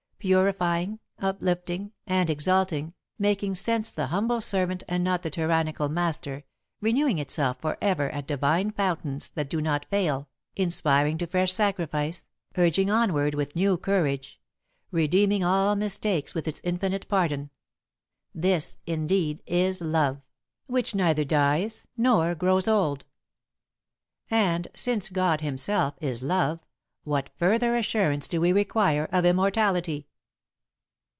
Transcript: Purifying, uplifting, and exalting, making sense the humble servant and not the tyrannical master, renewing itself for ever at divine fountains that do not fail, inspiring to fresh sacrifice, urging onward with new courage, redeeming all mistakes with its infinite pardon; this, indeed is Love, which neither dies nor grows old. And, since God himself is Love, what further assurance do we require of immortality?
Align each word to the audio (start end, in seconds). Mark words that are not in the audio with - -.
Purifying, 0.21 0.99
uplifting, 1.17 1.93
and 2.05 2.29
exalting, 2.29 2.93
making 3.17 3.55
sense 3.55 3.91
the 3.91 4.05
humble 4.05 4.39
servant 4.39 4.83
and 4.87 5.03
not 5.03 5.23
the 5.23 5.31
tyrannical 5.31 5.89
master, 5.89 6.43
renewing 6.79 7.17
itself 7.17 7.57
for 7.59 7.75
ever 7.81 8.07
at 8.11 8.27
divine 8.27 8.69
fountains 8.69 9.31
that 9.31 9.49
do 9.49 9.59
not 9.59 9.85
fail, 9.89 10.29
inspiring 10.55 11.17
to 11.17 11.25
fresh 11.25 11.51
sacrifice, 11.51 12.27
urging 12.55 12.87
onward 12.91 13.33
with 13.33 13.55
new 13.55 13.77
courage, 13.77 14.39
redeeming 14.91 15.43
all 15.43 15.75
mistakes 15.75 16.35
with 16.35 16.47
its 16.47 16.61
infinite 16.63 17.07
pardon; 17.07 17.49
this, 18.31 18.77
indeed 18.85 19.41
is 19.47 19.81
Love, 19.81 20.21
which 20.67 20.93
neither 20.93 21.23
dies 21.25 21.87
nor 21.97 22.35
grows 22.35 22.67
old. 22.67 23.07
And, 24.29 24.67
since 24.75 25.09
God 25.09 25.41
himself 25.41 25.95
is 25.99 26.21
Love, 26.21 26.59
what 27.05 27.31
further 27.39 27.75
assurance 27.75 28.27
do 28.27 28.39
we 28.39 28.51
require 28.53 29.05
of 29.11 29.25
immortality? 29.25 30.05